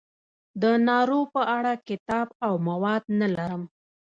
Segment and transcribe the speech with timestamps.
[0.61, 3.63] د نارو په اړه کتاب او مواد نه لرم.